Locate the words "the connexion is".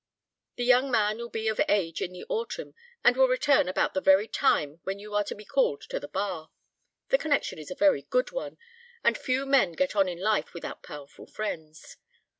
7.09-7.69